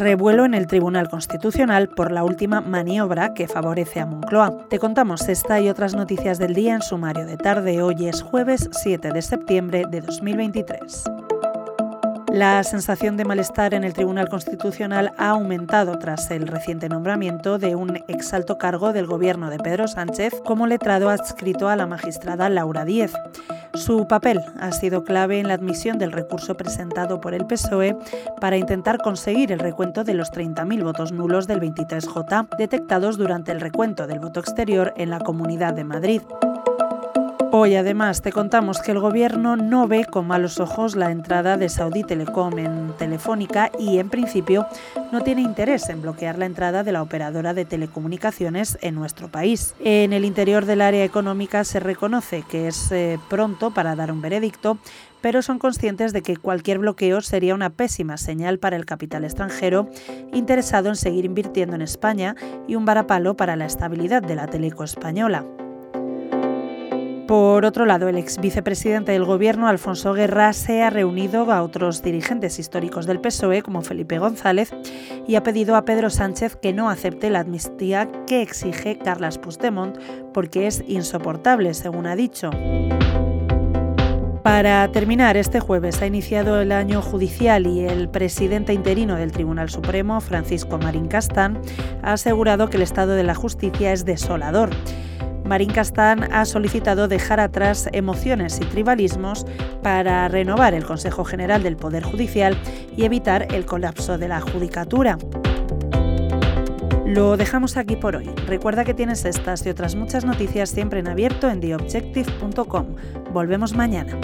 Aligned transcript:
revuelo 0.00 0.46
en 0.46 0.54
el 0.54 0.66
Tribunal 0.66 1.10
Constitucional 1.10 1.88
por 1.88 2.10
la 2.10 2.24
última 2.24 2.62
maniobra 2.62 3.34
que 3.34 3.46
favorece 3.46 4.00
a 4.00 4.06
Moncloa. 4.06 4.66
Te 4.68 4.78
contamos 4.78 5.28
esta 5.28 5.60
y 5.60 5.68
otras 5.68 5.94
noticias 5.94 6.38
del 6.38 6.54
día 6.54 6.74
en 6.74 6.82
sumario 6.82 7.26
de 7.26 7.36
tarde. 7.36 7.82
Hoy 7.82 8.08
es 8.08 8.22
jueves 8.22 8.70
7 8.72 9.10
de 9.12 9.20
septiembre 9.20 9.84
de 9.90 10.00
2023. 10.00 11.04
La 12.32 12.64
sensación 12.64 13.18
de 13.18 13.26
malestar 13.26 13.74
en 13.74 13.84
el 13.84 13.92
Tribunal 13.92 14.28
Constitucional 14.30 15.12
ha 15.18 15.30
aumentado 15.30 15.98
tras 15.98 16.30
el 16.30 16.46
reciente 16.46 16.88
nombramiento 16.88 17.58
de 17.58 17.74
un 17.74 17.96
exalto 18.08 18.56
cargo 18.56 18.94
del 18.94 19.06
gobierno 19.06 19.50
de 19.50 19.58
Pedro 19.58 19.86
Sánchez 19.86 20.40
como 20.46 20.66
letrado 20.66 21.10
adscrito 21.10 21.68
a 21.68 21.76
la 21.76 21.86
magistrada 21.86 22.48
Laura 22.48 22.86
Díez. 22.86 23.12
Su 23.74 24.06
papel 24.06 24.40
ha 24.58 24.72
sido 24.72 25.04
clave 25.04 25.38
en 25.38 25.48
la 25.48 25.54
admisión 25.54 25.98
del 25.98 26.12
recurso 26.12 26.56
presentado 26.56 27.20
por 27.20 27.34
el 27.34 27.46
PSOE 27.46 27.96
para 28.40 28.56
intentar 28.56 28.98
conseguir 28.98 29.52
el 29.52 29.60
recuento 29.60 30.04
de 30.04 30.14
los 30.14 30.32
30.000 30.32 30.82
votos 30.82 31.12
nulos 31.12 31.46
del 31.46 31.60
23J 31.60 32.56
detectados 32.56 33.16
durante 33.16 33.52
el 33.52 33.60
recuento 33.60 34.06
del 34.06 34.18
voto 34.18 34.40
exterior 34.40 34.92
en 34.96 35.10
la 35.10 35.20
Comunidad 35.20 35.74
de 35.74 35.84
Madrid. 35.84 36.22
Hoy 37.52 37.74
además 37.74 38.22
te 38.22 38.30
contamos 38.30 38.80
que 38.80 38.92
el 38.92 39.00
gobierno 39.00 39.56
no 39.56 39.88
ve 39.88 40.04
con 40.04 40.24
malos 40.28 40.60
ojos 40.60 40.94
la 40.94 41.10
entrada 41.10 41.56
de 41.56 41.68
Saudi 41.68 42.04
Telecom 42.04 42.56
en 42.60 42.92
Telefónica 42.96 43.72
y 43.76 43.98
en 43.98 44.08
principio 44.08 44.68
no 45.10 45.22
tiene 45.22 45.40
interés 45.40 45.88
en 45.88 46.00
bloquear 46.00 46.38
la 46.38 46.46
entrada 46.46 46.84
de 46.84 46.92
la 46.92 47.02
operadora 47.02 47.52
de 47.52 47.64
telecomunicaciones 47.64 48.78
en 48.82 48.94
nuestro 48.94 49.32
país. 49.32 49.74
En 49.80 50.12
el 50.12 50.24
interior 50.24 50.64
del 50.64 50.80
área 50.80 51.04
económica 51.04 51.64
se 51.64 51.80
reconoce 51.80 52.44
que 52.48 52.68
es 52.68 52.92
eh, 52.92 53.18
pronto 53.28 53.72
para 53.72 53.96
dar 53.96 54.12
un 54.12 54.22
veredicto, 54.22 54.78
pero 55.20 55.42
son 55.42 55.58
conscientes 55.58 56.12
de 56.12 56.22
que 56.22 56.36
cualquier 56.36 56.78
bloqueo 56.78 57.20
sería 57.20 57.56
una 57.56 57.70
pésima 57.70 58.16
señal 58.16 58.60
para 58.60 58.76
el 58.76 58.86
capital 58.86 59.24
extranjero 59.24 59.88
interesado 60.32 60.88
en 60.88 60.96
seguir 60.96 61.24
invirtiendo 61.24 61.74
en 61.74 61.82
España 61.82 62.36
y 62.68 62.76
un 62.76 62.84
varapalo 62.84 63.36
para 63.36 63.56
la 63.56 63.66
estabilidad 63.66 64.22
de 64.22 64.36
la 64.36 64.46
teleco 64.46 64.84
española. 64.84 65.44
Por 67.30 67.64
otro 67.64 67.86
lado, 67.86 68.08
el 68.08 68.18
ex 68.18 68.38
vicepresidente 68.40 69.12
del 69.12 69.24
Gobierno, 69.24 69.68
Alfonso 69.68 70.14
Guerra, 70.14 70.52
se 70.52 70.82
ha 70.82 70.90
reunido 70.90 71.52
a 71.52 71.62
otros 71.62 72.02
dirigentes 72.02 72.58
históricos 72.58 73.06
del 73.06 73.20
PSOE, 73.20 73.62
como 73.62 73.82
Felipe 73.82 74.18
González, 74.18 74.74
y 75.28 75.36
ha 75.36 75.44
pedido 75.44 75.76
a 75.76 75.84
Pedro 75.84 76.10
Sánchez 76.10 76.56
que 76.56 76.72
no 76.72 76.90
acepte 76.90 77.30
la 77.30 77.38
amnistía 77.38 78.10
que 78.26 78.42
exige 78.42 78.98
Carlas 78.98 79.38
Puigdemont, 79.38 79.96
porque 80.34 80.66
es 80.66 80.82
insoportable, 80.88 81.72
según 81.74 82.08
ha 82.08 82.16
dicho. 82.16 82.50
Para 84.42 84.90
terminar, 84.90 85.36
este 85.36 85.60
jueves 85.60 86.02
ha 86.02 86.06
iniciado 86.06 86.60
el 86.60 86.72
año 86.72 87.00
judicial 87.00 87.68
y 87.68 87.86
el 87.86 88.08
presidente 88.08 88.72
interino 88.72 89.14
del 89.14 89.30
Tribunal 89.30 89.70
Supremo, 89.70 90.20
Francisco 90.20 90.78
Marín 90.78 91.06
Castán, 91.06 91.60
ha 92.02 92.14
asegurado 92.14 92.68
que 92.68 92.76
el 92.76 92.82
estado 92.82 93.12
de 93.12 93.22
la 93.22 93.36
justicia 93.36 93.92
es 93.92 94.04
desolador 94.04 94.70
Marín 95.50 95.72
Castán 95.72 96.32
ha 96.32 96.44
solicitado 96.44 97.08
dejar 97.08 97.40
atrás 97.40 97.88
emociones 97.92 98.60
y 98.62 98.66
tribalismos 98.66 99.44
para 99.82 100.28
renovar 100.28 100.74
el 100.74 100.84
Consejo 100.84 101.24
General 101.24 101.60
del 101.60 101.76
Poder 101.76 102.04
Judicial 102.04 102.56
y 102.96 103.02
evitar 103.02 103.52
el 103.52 103.66
colapso 103.66 104.16
de 104.16 104.28
la 104.28 104.40
judicatura. 104.40 105.18
Lo 107.04 107.36
dejamos 107.36 107.76
aquí 107.76 107.96
por 107.96 108.14
hoy. 108.14 108.30
Recuerda 108.46 108.84
que 108.84 108.94
tienes 108.94 109.24
estas 109.24 109.66
y 109.66 109.70
otras 109.70 109.96
muchas 109.96 110.24
noticias 110.24 110.70
siempre 110.70 111.00
en 111.00 111.08
abierto 111.08 111.50
en 111.50 111.58
theobjective.com. 111.58 112.94
Volvemos 113.32 113.74
mañana. 113.74 114.16